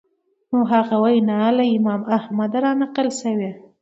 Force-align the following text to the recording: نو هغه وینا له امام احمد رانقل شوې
نو 0.51 0.59
هغه 0.73 0.95
وینا 1.03 1.41
له 1.57 1.63
امام 1.77 2.01
احمد 2.17 2.51
رانقل 2.63 3.07
شوې 3.21 3.51